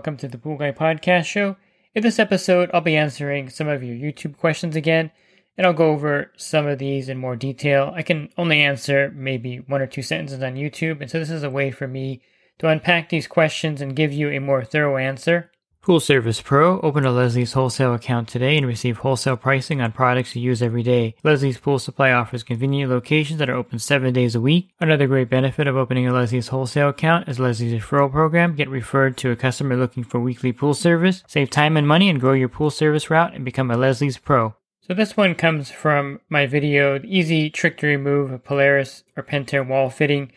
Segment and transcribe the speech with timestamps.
[0.00, 1.56] Welcome to the Pool Guy Podcast Show.
[1.94, 5.10] In this episode, I'll be answering some of your YouTube questions again,
[5.58, 7.92] and I'll go over some of these in more detail.
[7.94, 11.42] I can only answer maybe one or two sentences on YouTube, and so this is
[11.42, 12.22] a way for me
[12.60, 15.49] to unpack these questions and give you a more thorough answer.
[15.82, 20.36] Pool Service Pro, open a Leslie's wholesale account today and receive wholesale pricing on products
[20.36, 21.14] you use every day.
[21.24, 24.68] Leslie's Pool Supply offers convenient locations that are open seven days a week.
[24.78, 28.54] Another great benefit of opening a Leslie's wholesale account is Leslie's referral program.
[28.54, 31.24] Get referred to a customer looking for weekly pool service.
[31.26, 34.54] Save time and money and grow your pool service route and become a Leslie's Pro.
[34.82, 39.22] So this one comes from my video, the easy trick to remove a Polaris or
[39.22, 40.30] Pentair wall fitting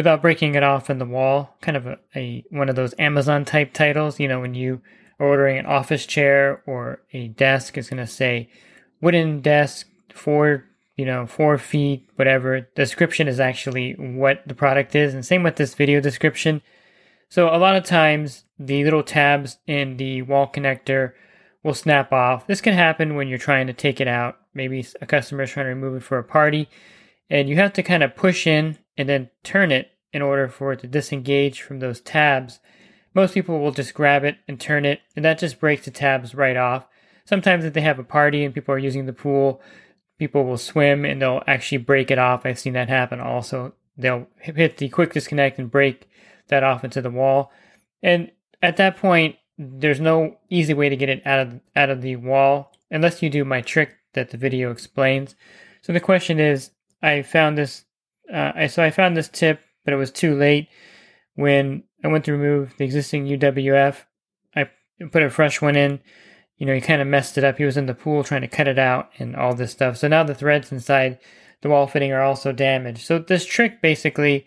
[0.00, 1.54] without breaking it off in the wall.
[1.60, 4.80] Kind of a, a one of those Amazon type titles, you know, when you
[5.18, 8.48] are ordering an office chair or a desk, it's going to say
[9.02, 10.64] wooden desk, four,
[10.96, 12.62] you know, four feet, whatever.
[12.74, 15.12] Description is actually what the product is.
[15.12, 16.62] And same with this video description.
[17.28, 21.12] So a lot of times the little tabs in the wall connector
[21.62, 22.46] will snap off.
[22.46, 24.38] This can happen when you're trying to take it out.
[24.54, 26.70] Maybe a customer is trying to remove it for a party
[27.30, 30.72] and you have to kind of push in and then turn it in order for
[30.72, 32.60] it to disengage from those tabs.
[33.14, 36.34] Most people will just grab it and turn it, and that just breaks the tabs
[36.34, 36.86] right off.
[37.24, 39.60] Sometimes, if they have a party and people are using the pool,
[40.18, 42.44] people will swim and they'll actually break it off.
[42.44, 43.72] I've seen that happen also.
[43.96, 46.08] They'll hit the quick disconnect and break
[46.48, 47.52] that off into the wall.
[48.02, 48.30] And
[48.62, 52.16] at that point, there's no easy way to get it out of out of the
[52.16, 55.34] wall unless you do my trick that the video explains.
[55.82, 56.70] So the question is,
[57.02, 57.84] I found this.
[58.32, 60.68] Uh, so I found this tip, but it was too late
[61.34, 63.96] when I went to remove the existing UWF.
[64.54, 64.68] I
[65.10, 66.00] put a fresh one in.
[66.58, 67.56] You know, he kind of messed it up.
[67.56, 69.96] He was in the pool trying to cut it out and all this stuff.
[69.96, 71.18] So now the threads inside
[71.62, 73.06] the wall fitting are also damaged.
[73.06, 74.46] So this trick basically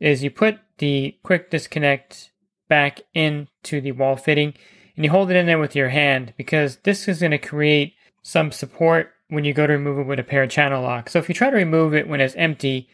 [0.00, 2.30] is you put the quick disconnect
[2.68, 4.54] back into the wall fitting
[4.96, 7.94] and you hold it in there with your hand because this is going to create
[8.22, 11.12] some support when you go to remove it with a pair of channel locks.
[11.12, 12.88] So if you try to remove it when it's empty,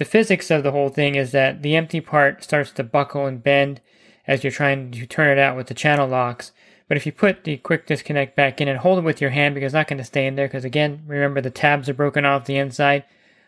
[0.00, 3.42] the physics of the whole thing is that the empty part starts to buckle and
[3.42, 3.82] bend
[4.26, 6.52] as you're trying to turn it out with the channel locks.
[6.88, 9.54] But if you put the quick disconnect back in and hold it with your hand
[9.54, 12.24] because it's not going to stay in there because again, remember the tabs are broken
[12.24, 13.04] off the inside.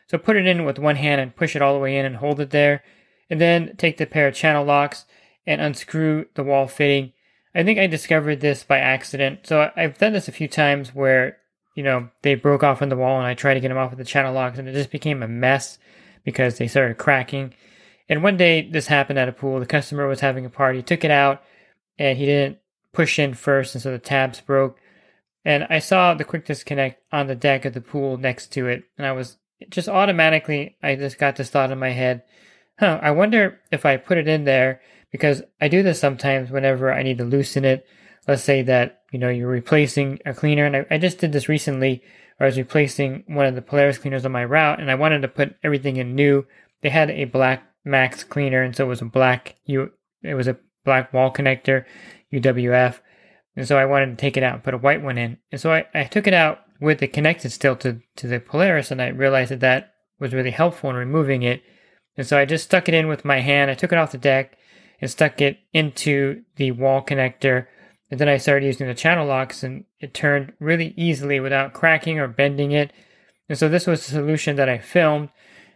[0.09, 2.17] So put it in with one hand and push it all the way in and
[2.17, 2.84] hold it there.
[3.31, 5.07] And then take the pair of channel locks
[5.47, 7.15] and unscrew the wall fitting.
[7.55, 9.47] I think I discovered this by accident.
[9.47, 11.39] So I've done this a few times where
[11.75, 13.89] you know, they broke off in the wall and I tried to get them off
[13.89, 15.79] with the channel locks and it just became a mess
[16.25, 17.55] because they started cracking.
[18.09, 19.60] And one day this happened at a pool.
[19.60, 21.43] The customer was having a party, took it out,
[21.99, 22.59] and he didn't
[22.93, 24.78] push in first, and so the tabs broke.
[25.44, 28.84] And I saw the quick disconnect on the deck of the pool next to it,
[28.97, 29.38] and I was
[29.71, 32.22] just automatically, I just got this thought in my head,
[32.78, 36.93] huh, I wonder if I put it in there because I do this sometimes whenever
[36.93, 37.87] I need to loosen it.
[38.27, 40.65] Let's say that you know, you're replacing a cleaner.
[40.65, 42.03] And I, I just did this recently
[42.38, 45.28] I was replacing one of the Polaris cleaners on my route and I wanted to
[45.28, 46.47] put everything in new.
[46.82, 49.91] They had a black max cleaner and so it was a black U
[50.22, 51.84] it was a black wall connector,
[52.32, 53.00] UWF.
[53.56, 55.38] And so I wanted to take it out and put a white one in.
[55.50, 58.91] And so I, I took it out with it connected still to, to the Polaris
[58.91, 61.62] and I realized that that was really helpful in removing it.
[62.16, 63.71] And so I just stuck it in with my hand.
[63.71, 64.56] I took it off the deck
[65.00, 67.66] and stuck it into the wall connector
[68.12, 72.19] and then I started using the channel locks and it turned really easily without cracking
[72.19, 72.93] or bending it.
[73.49, 75.31] And so this was a solution that I filmed.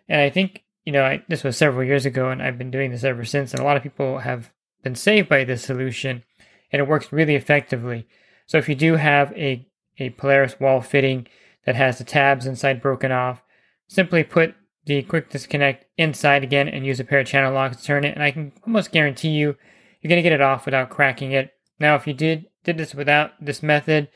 [0.07, 2.91] And I think, you know, I, this was several years ago and I've been doing
[2.91, 3.53] this ever since.
[3.53, 4.51] And a lot of people have
[4.85, 6.25] been saved by this solution
[6.71, 8.07] and it works really effectively.
[8.45, 9.67] So if you do have a,
[9.99, 11.29] a Polaris wall fitting
[11.65, 13.43] that has the tabs inside broken off,
[13.89, 17.83] simply put the quick disconnect inside again and use a pair of channel locks to
[17.83, 18.13] turn it.
[18.13, 19.57] And I can almost guarantee you,
[20.03, 21.55] you're going to get it off without cracking it.
[21.79, 24.09] Now, if you did did this without this method,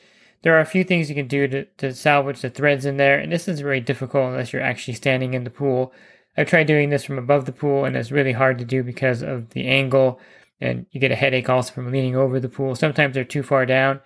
[0.43, 3.19] there are a few things you can do to, to salvage the threads in there,
[3.19, 5.93] and this is very difficult unless you're actually standing in the pool.
[6.37, 9.23] I've tried doing this from above the pool, and it's really hard to do because
[9.23, 10.19] of the angle,
[10.61, 12.75] and you get a headache also from leaning over the pool.
[12.75, 14.01] Sometimes they're too far down,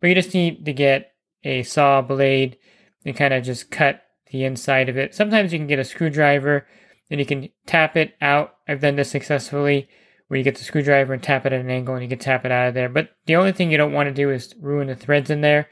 [0.00, 1.12] but you just need to get
[1.44, 2.58] a saw blade
[3.04, 4.02] and kind of just cut
[4.32, 5.14] the inside of it.
[5.14, 6.66] Sometimes you can get a screwdriver
[7.10, 8.56] and you can tap it out.
[8.66, 9.88] I've done this successfully
[10.28, 12.44] where you get the screwdriver and tap it at an angle and you can tap
[12.44, 12.88] it out of there.
[12.88, 15.68] But the only thing you don't want to do is ruin the threads in there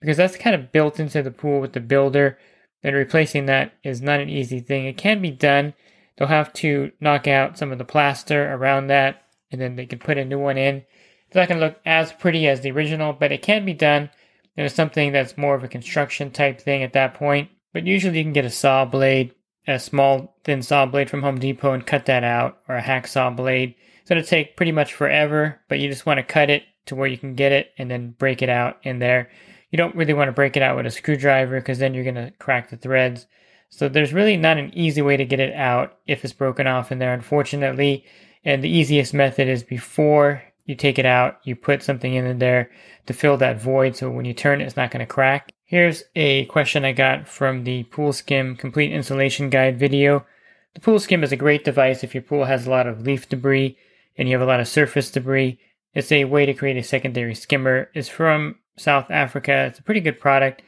[0.00, 2.38] because that's kind of built into the pool with the builder.
[2.82, 4.86] And replacing that is not an easy thing.
[4.86, 5.74] It can be done.
[6.16, 9.98] They'll have to knock out some of the plaster around that and then they can
[9.98, 10.84] put a new one in.
[11.26, 14.10] It's not going to look as pretty as the original, but it can be done.
[14.56, 17.50] And it's something that's more of a construction type thing at that point.
[17.72, 19.34] But usually you can get a saw blade,
[19.66, 23.36] a small thin saw blade from Home Depot and cut that out, or a hacksaw
[23.36, 23.74] blade.
[24.08, 26.94] It's going to take pretty much forever, but you just want to cut it to
[26.94, 29.28] where you can get it and then break it out in there.
[29.70, 32.14] You don't really want to break it out with a screwdriver because then you're going
[32.14, 33.26] to crack the threads.
[33.68, 36.90] So there's really not an easy way to get it out if it's broken off
[36.90, 38.06] in there, unfortunately.
[38.46, 42.70] And the easiest method is before you take it out, you put something in there
[43.08, 45.52] to fill that void so when you turn it, it's not going to crack.
[45.64, 50.24] Here's a question I got from the Pool Skim Complete Insulation Guide video.
[50.72, 53.28] The Pool Skim is a great device if your pool has a lot of leaf
[53.28, 53.76] debris
[54.18, 55.58] and you have a lot of surface debris.
[55.94, 57.88] It's a way to create a secondary skimmer.
[57.94, 59.66] It's from South Africa.
[59.66, 60.62] It's a pretty good product.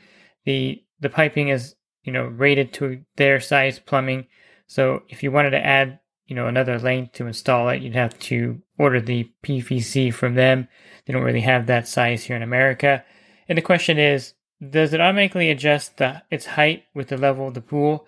[0.44, 1.75] The the piping is,
[2.05, 4.26] you know, rated to their size plumbing.
[4.67, 8.19] So if you wanted to add, you know, another length to install it, you'd have
[8.20, 10.69] to order the PVC from them.
[11.05, 13.05] They don't really have that size here in America.
[13.49, 14.35] And the question is,
[14.69, 18.06] does it automatically adjust the, its height with the level of the pool?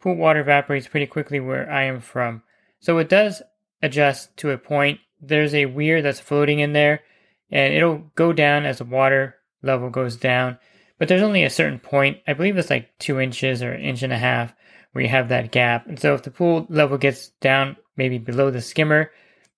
[0.00, 2.42] Pool water evaporates pretty quickly where I am from.
[2.80, 3.42] So it does
[3.82, 5.00] adjust to a point.
[5.20, 7.00] There's a weir that's floating in there,
[7.50, 10.58] and it'll go down as the water level goes down.
[10.98, 14.02] But there's only a certain point, I believe it's like two inches or an inch
[14.02, 14.54] and a half,
[14.92, 15.86] where you have that gap.
[15.86, 19.10] And so if the pool level gets down maybe below the skimmer,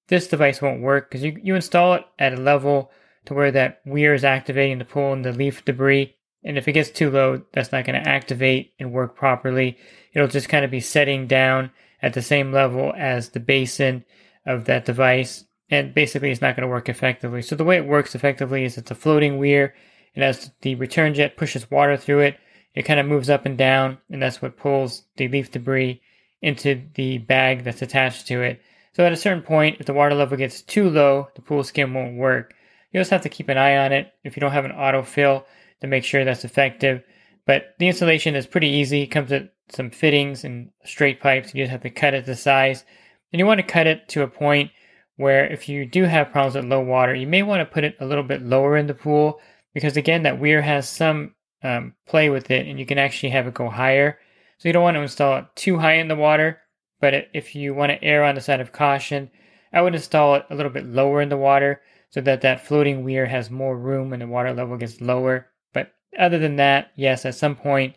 [0.08, 2.90] this device won't work because you, you install it at a level
[3.24, 6.14] to where that weir is activating the pool and the leaf debris
[6.44, 9.78] and if it gets too low, that's not going to activate and work properly.
[10.12, 11.70] It'll just kind of be setting down
[12.02, 14.04] at the same level as the basin
[14.44, 15.44] of that device.
[15.70, 17.42] And basically, it's not going to work effectively.
[17.42, 19.74] So, the way it works effectively is it's a floating weir.
[20.14, 22.38] And as the return jet pushes water through it,
[22.74, 23.98] it kind of moves up and down.
[24.10, 26.02] And that's what pulls the leaf debris
[26.42, 28.60] into the bag that's attached to it.
[28.94, 31.94] So, at a certain point, if the water level gets too low, the pool skim
[31.94, 32.54] won't work.
[32.92, 34.12] You also have to keep an eye on it.
[34.24, 35.44] If you don't have an autofill,
[35.82, 37.02] to make sure that's effective.
[37.44, 39.02] But the installation is pretty easy.
[39.02, 41.54] It comes with some fittings and straight pipes.
[41.54, 42.84] You just have to cut it to size.
[43.32, 44.70] And you want to cut it to a point
[45.16, 47.96] where if you do have problems with low water, you may want to put it
[48.00, 49.40] a little bit lower in the pool
[49.74, 53.46] because again, that weir has some um, play with it and you can actually have
[53.46, 54.18] it go higher.
[54.58, 56.60] So you don't want to install it too high in the water,
[57.00, 59.30] but if you want to err on the side of caution,
[59.72, 61.80] I would install it a little bit lower in the water
[62.10, 65.92] so that that floating weir has more room and the water level gets lower But
[66.18, 67.96] other than that, yes, at some point,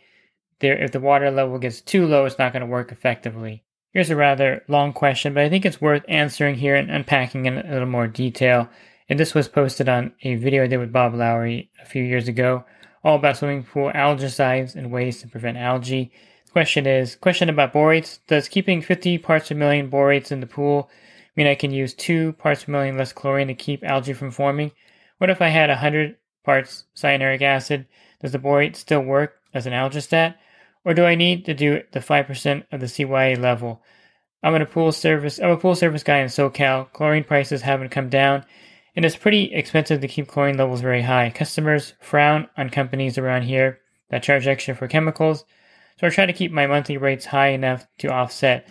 [0.60, 3.63] there if the water level gets too low, it's not going to work effectively.
[3.92, 7.57] Here's a rather long question, but I think it's worth answering here and unpacking in
[7.57, 8.69] a little more detail.
[9.07, 12.28] And this was posted on a video I did with Bob Lowry a few years
[12.28, 12.66] ago,
[13.04, 16.12] all about swimming pool algicides and ways to prevent algae.
[16.46, 18.19] The question is, question about borates.
[18.28, 20.90] Does keeping 50 parts per million borates in the pool
[21.36, 24.72] mean I can use 2 parts per million less chlorine to keep algae from forming?
[25.19, 27.86] What if I had 100 parts cyanuric acid?
[28.22, 30.36] Does the borate still work as an algistat?
[30.86, 33.82] Or do I need to do the 5% of the CYA level?
[34.44, 36.94] I'm a pool service I'm a pool service guy in SoCal.
[36.94, 38.46] Chlorine prices haven't come down,
[38.96, 41.32] and it's pretty expensive to keep chlorine levels very high.
[41.32, 43.80] Customers frown on companies around here
[44.12, 45.46] that charge extra for chemicals,
[46.00, 48.68] so I try to keep my monthly rates high enough to offset.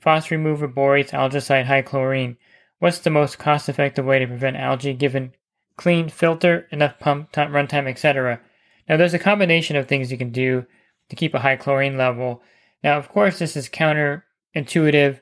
[0.00, 2.38] Phos remover borates, algicide, high chlorine.
[2.78, 5.32] What's the most cost effective way to prevent algae given
[5.76, 8.40] clean filter, enough pump time, runtime, etc.?
[8.88, 10.64] Now, there's a combination of things you can do
[11.08, 12.42] to keep a high chlorine level.
[12.82, 15.20] Now, of course, this is counterintuitive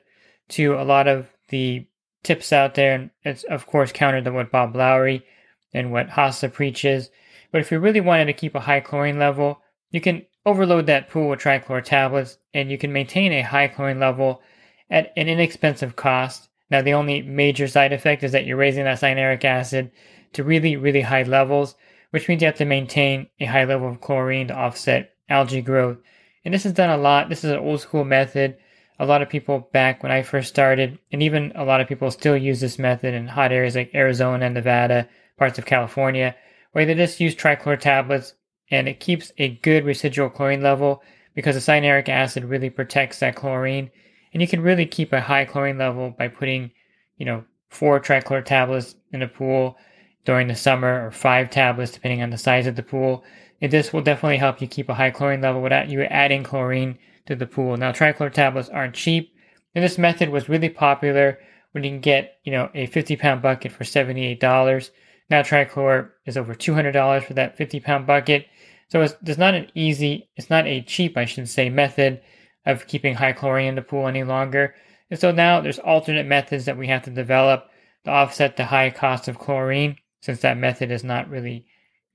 [0.49, 1.87] to a lot of the
[2.23, 5.25] tips out there, and it's, of course, counter to what Bob Lowry
[5.73, 7.09] and what HASA preaches.
[7.51, 11.09] But if you really wanted to keep a high chlorine level, you can overload that
[11.09, 14.41] pool with trichlor tablets, and you can maintain a high chlorine level
[14.89, 16.49] at an inexpensive cost.
[16.69, 19.91] Now, the only major side effect is that you're raising that cyanuric acid
[20.33, 21.75] to really, really high levels
[22.11, 25.97] which means you have to maintain a high level of chlorine to offset algae growth.
[26.45, 27.29] And this is done a lot.
[27.29, 28.57] This is an old school method.
[28.99, 32.09] A lot of people back when I first started, and even a lot of people
[32.09, 35.07] still use this method in hot areas like Arizona Nevada,
[35.37, 36.35] parts of California,
[36.71, 38.33] where they just use trichlor tablets
[38.71, 41.03] and it keeps a good residual chlorine level
[41.35, 43.91] because the cyanuric acid really protects that chlorine.
[44.33, 46.71] And you can really keep a high chlorine level by putting,
[47.17, 49.77] you know, four trichlor tablets in a pool
[50.25, 53.23] during the summer or five tablets depending on the size of the pool
[53.61, 56.97] And this will definitely help you keep a high chlorine level without you adding chlorine
[57.25, 57.75] to the pool.
[57.77, 59.33] Now, trichlor tablets aren't cheap,
[59.73, 61.39] and this method was really popular
[61.71, 64.89] when you can get, you know, a 50 pound bucket for $78.
[65.29, 68.47] Now, trichlor is over $200 for that 50 pound bucket.
[68.89, 72.21] So it's, it's not an easy, it's not a cheap, I should say, method
[72.65, 74.75] of keeping high chlorine in the pool any longer.
[75.09, 77.69] And so now there's alternate methods that we have to develop
[78.05, 81.65] to offset the high cost of chlorine, since that method is not really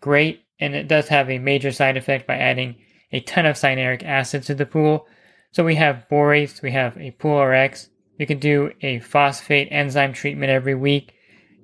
[0.01, 0.45] great.
[0.63, 2.77] And it does have a major side effect by adding
[3.11, 5.09] a ton of cyanuric acid to the pool.
[5.51, 7.91] So we have borates, we have a Pool RX.
[8.17, 11.15] You can do a phosphate enzyme treatment every week.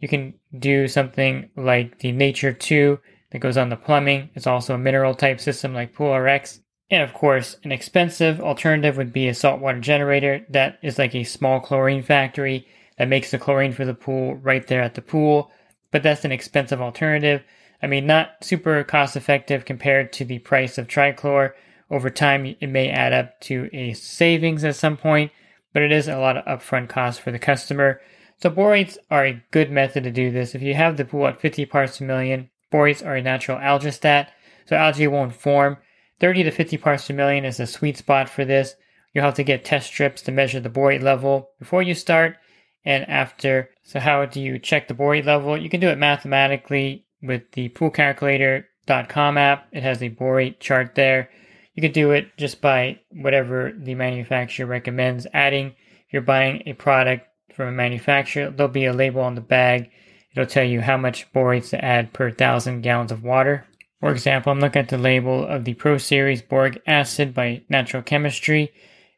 [0.00, 2.99] You can do something like the Nature 2
[3.31, 4.31] that goes on the plumbing.
[4.35, 6.61] It's also a mineral type system like Pool RX.
[6.90, 11.23] And of course, an expensive alternative would be a saltwater generator that is like a
[11.23, 12.67] small chlorine factory
[12.99, 15.52] that makes the chlorine for the pool right there at the pool.
[15.93, 17.45] But that's an expensive alternative.
[17.83, 21.53] I mean, not super cost effective compared to the price of trichlor.
[21.91, 25.33] Over time, it may add up to a savings at some point,
[25.73, 28.01] but it is a lot of upfront cost for the customer.
[28.41, 30.55] So borates are a good method to do this.
[30.55, 34.29] If you have the pool at 50 parts per million, borates are a natural algistat,
[34.67, 35.79] so algae won't form.
[36.21, 38.75] 30 to 50 parts per million is a sweet spot for this.
[39.13, 42.37] You'll have to get test strips to measure the borate level before you start
[42.85, 43.71] and after.
[43.83, 45.57] So how do you check the borate level?
[45.57, 49.69] You can do it mathematically with the poolcalculator.com app.
[49.73, 51.31] It has a borate chart there.
[51.75, 55.69] You could do it just by whatever the manufacturer recommends adding.
[56.07, 59.91] If you're buying a product from a manufacturer, there'll be a label on the bag.
[60.33, 63.67] It'll tell you how much borates to add per thousand gallons of water.
[64.01, 68.03] For example, I'm looking at the label of the Pro Series boric acid by Natural
[68.03, 68.73] Chemistry,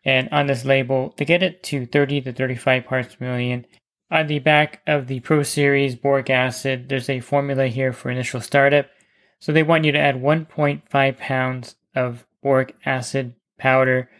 [0.05, 3.67] and on this label, to get it to 30 to 35 parts per million,
[4.11, 8.41] on the back of the Pro Series boric acid, there's a formula here for initial
[8.41, 8.87] startup.
[9.39, 14.11] So they want you to add 1.5 pounds of boric acid powder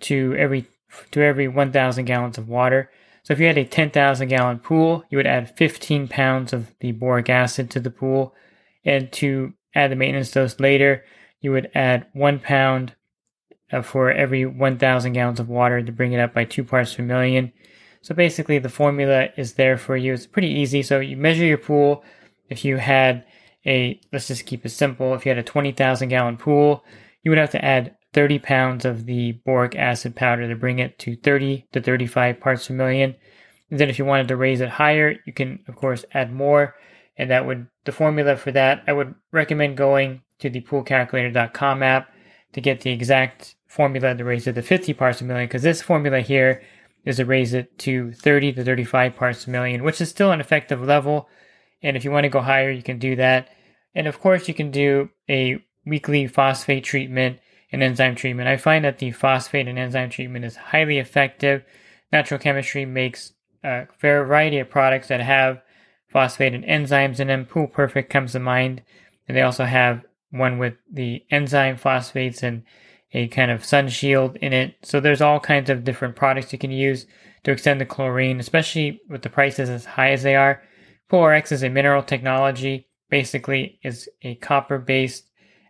[0.00, 0.66] to every
[1.10, 2.90] to every 1,000 gallons of water.
[3.22, 6.92] So if you had a 10,000 gallon pool, you would add 15 pounds of the
[6.92, 8.34] boric acid to the pool,
[8.84, 11.04] and to add the maintenance dose later,
[11.40, 12.94] you would add one pound
[13.70, 17.02] uh, for every 1,000 gallons of water to bring it up by two parts per
[17.02, 17.52] million.
[18.02, 20.12] So basically, the formula is there for you.
[20.12, 20.82] It's pretty easy.
[20.82, 22.04] So you measure your pool.
[22.48, 23.24] If you had
[23.66, 26.84] a, let's just keep it simple, if you had a 20,000 gallon pool,
[27.22, 30.98] you would have to add 30 pounds of the boric acid powder to bring it
[31.00, 33.14] to 30 to 35 parts per million.
[33.70, 36.74] And then if you wanted to raise it higher, you can, of course, add more
[37.18, 42.08] and that would the formula for that i would recommend going to the poolcalculator.com app
[42.52, 45.82] to get the exact formula to raise it to 50 parts per million because this
[45.82, 46.62] formula here
[47.04, 50.40] is to raise it to 30 to 35 parts per million which is still an
[50.40, 51.28] effective level
[51.82, 53.48] and if you want to go higher you can do that
[53.94, 57.38] and of course you can do a weekly phosphate treatment
[57.72, 61.64] and enzyme treatment i find that the phosphate and enzyme treatment is highly effective
[62.12, 63.32] natural chemistry makes
[63.64, 65.62] a variety of products that have
[66.08, 67.44] phosphate and enzymes in them.
[67.44, 68.82] Pool Perfect comes to mind.
[69.26, 72.62] And they also have one with the enzyme phosphates and
[73.12, 74.76] a kind of sun shield in it.
[74.82, 77.06] So there's all kinds of different products you can use
[77.44, 80.62] to extend the chlorine, especially with the prices as high as they are.
[81.10, 82.86] PoolRx is a mineral technology.
[83.10, 85.24] Basically, is a copper-based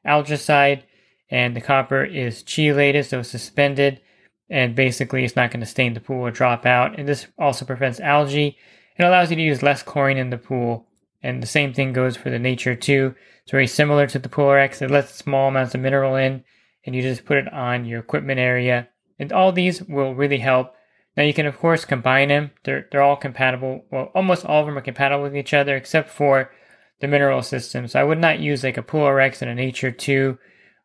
[0.04, 0.82] algicide,
[1.30, 4.00] and the copper is chelated, so it's suspended,
[4.50, 6.98] and basically it's not going to stain the pool or drop out.
[6.98, 8.56] And this also prevents algae
[8.98, 10.86] it allows you to use less chlorine in the pool.
[11.22, 13.14] And the same thing goes for the Nature 2.
[13.42, 14.82] It's very similar to the Pool RX.
[14.82, 16.44] It lets small amounts of mineral in,
[16.88, 18.88] and you just put it on your equipment area.
[19.18, 20.74] And all these will really help.
[21.18, 22.50] Now you can of course combine them.
[22.64, 23.84] They're they're all compatible.
[23.92, 26.50] Well, almost all of them are compatible with each other except for
[27.00, 27.88] the mineral system.
[27.88, 30.38] So I would not use like a Pool RX and a Nature 2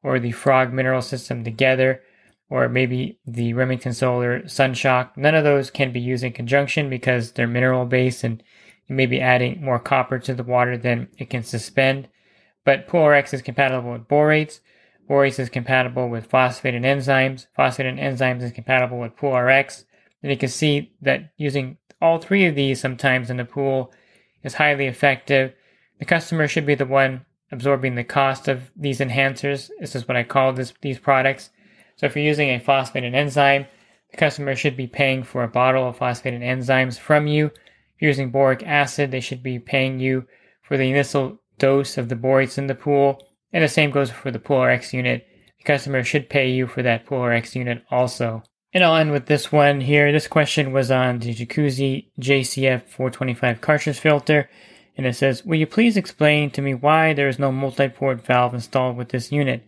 [0.03, 2.01] or the Frog mineral system together
[2.50, 5.15] or maybe the Remington Solar Sunshock.
[5.15, 8.43] None of those can be used in conjunction because they're mineral based and
[8.88, 12.10] you may be adding more copper to the water than it can suspend.
[12.65, 14.60] But PoolRx is compatible with borates.
[15.13, 17.46] Borates is compatible with phosphate and enzymes.
[17.55, 19.86] Phosphate and enzymes is compatible with PoolRx.
[20.24, 23.93] And you can see that using all three of these sometimes in the pool
[24.41, 25.53] is highly effective.
[26.00, 29.70] The customer should be the one absorbing the cost of these enhancers.
[29.79, 31.51] This is what I call this, these products.
[31.98, 33.67] So if you're using a phosphate and enzyme,
[34.10, 37.46] the customer should be paying for a bottle of phosphate and enzymes from you.
[37.46, 40.25] If you're using boric acid, they should be paying you
[40.63, 43.22] for the initial dose of the borates in the pool.
[43.53, 45.27] And the same goes for the Pool RX unit.
[45.60, 48.43] The customer should pay you for that Pool RX unit also.
[48.74, 50.12] And I'll end with this one here.
[50.12, 54.50] This question was on the Jacuzzi JCF 425 cartridge filter.
[54.98, 58.55] And it says, Will you please explain to me why there is no multi-port valve
[58.55, 59.63] installed with this unit?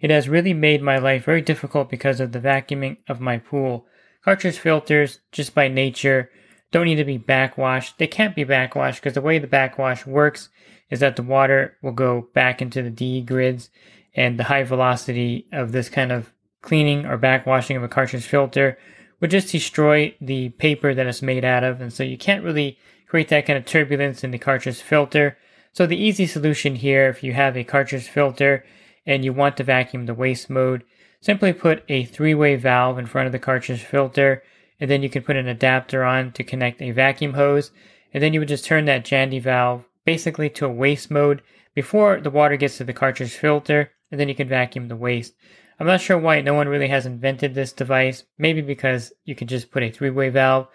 [0.00, 3.86] It has really made my life very difficult because of the vacuuming of my pool.
[4.24, 6.30] Cartridge filters, just by nature,
[6.70, 7.98] don't need to be backwashed.
[7.98, 10.50] They can't be backwashed because the way the backwash works
[10.90, 13.70] is that the water will go back into the DE grids
[14.14, 18.78] and the high velocity of this kind of cleaning or backwashing of a cartridge filter
[19.20, 21.80] would just destroy the paper that it's made out of.
[21.80, 25.36] And so you can't really create that kind of turbulence in the cartridge filter.
[25.72, 28.64] So the easy solution here, if you have a cartridge filter
[29.06, 30.84] and you want to vacuum the waste mode,
[31.20, 34.42] simply put a three-way valve in front of the cartridge filter
[34.80, 37.72] and then you can put an adapter on to connect a vacuum hose
[38.12, 41.42] and then you would just turn that Jandy valve basically to a waste mode
[41.74, 45.34] before the water gets to the cartridge filter and then you can vacuum the waste.
[45.78, 49.50] I'm not sure why no one really has invented this device, maybe because you could
[49.50, 50.68] just put a three-way valve,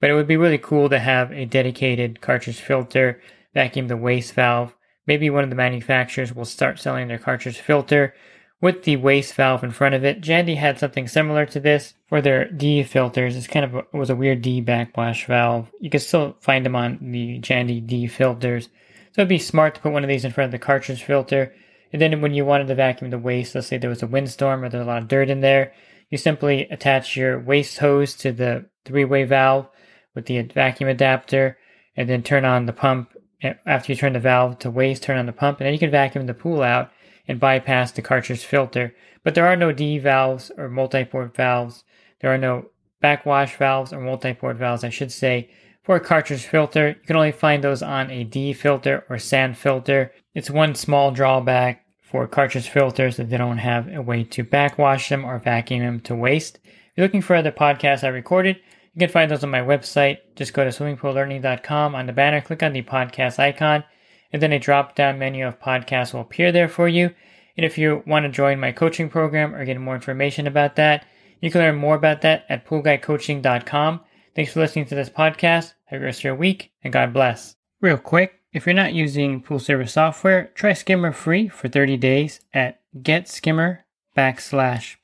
[0.00, 3.20] but it would be really cool to have a dedicated cartridge filter
[3.52, 4.74] vacuum the waste valve.
[5.06, 8.14] Maybe one of the manufacturers will start selling their cartridge filter
[8.60, 10.20] with the waste valve in front of it.
[10.20, 13.36] Jandy had something similar to this for their DE filters.
[13.36, 15.70] It's kind of a, it was a weird D backwash valve.
[15.80, 18.68] You can still find them on the Jandy DE filters.
[19.12, 21.54] So it'd be smart to put one of these in front of the cartridge filter.
[21.92, 24.64] And then when you wanted to vacuum the waste, let's say there was a windstorm
[24.64, 25.72] or there's a lot of dirt in there,
[26.10, 29.68] you simply attach your waste hose to the three-way valve
[30.14, 31.58] with the vacuum adapter
[31.96, 33.12] and then turn on the pump.
[33.42, 35.78] Eh, after you turn the valve to waste, turn on the pump, and then you
[35.78, 36.90] can vacuum the pool out
[37.28, 38.94] and bypass the cartridge filter.
[39.22, 41.84] But there are no D valves or multi-port valves.
[42.20, 42.70] There are no
[43.00, 45.50] backwash valves or multi-port valves, I should say.
[45.82, 49.56] For a cartridge filter, you can only find those on a DE filter or sand
[49.56, 50.12] filter.
[50.34, 55.08] It's one small drawback for cartridge filters that they don't have a way to backwash
[55.08, 56.58] them or vacuum them to waste.
[56.64, 58.56] If you're looking for other podcasts I recorded,
[58.94, 60.18] you can find those on my website.
[60.36, 63.84] Just go to swimmingpoollearning.com on the banner, click on the podcast icon,
[64.32, 67.14] and then a drop down menu of podcasts will appear there for you.
[67.56, 71.04] And if you want to join my coaching program or get more information about that,
[71.40, 74.00] you can learn more about that at poolguycoaching.com.
[74.34, 75.74] Thanks for listening to this podcast.
[75.86, 77.56] Have a rest of your week, and God bless.
[77.80, 82.40] Real quick, if you're not using pool service software, try Skimmer free for 30 days
[82.52, 83.80] at getskimmer
[84.16, 84.96] backslash.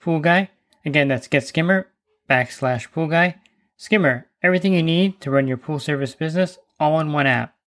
[0.84, 1.86] Again, that's getskimmer
[2.28, 3.36] backslash pool guy.
[3.76, 7.53] Skimmer, everything you need to run your pool service business all in one app.